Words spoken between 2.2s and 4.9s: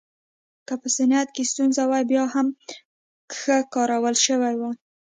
هم ښه کارول شوې وای.